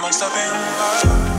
[0.00, 1.31] Might stop in love.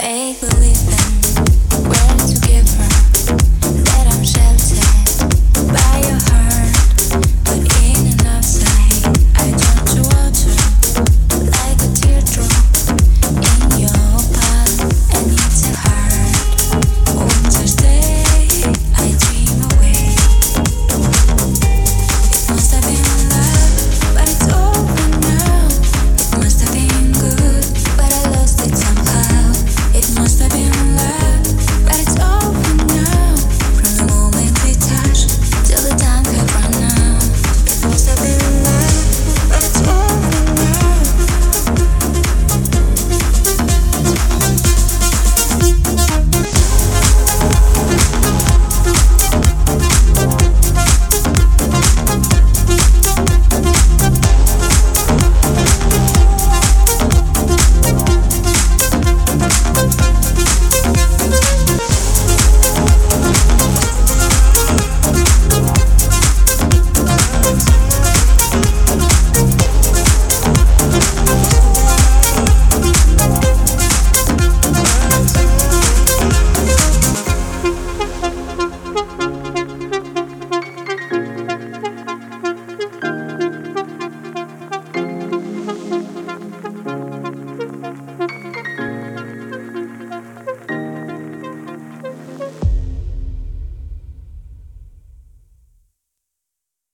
[0.00, 0.73] Make believe.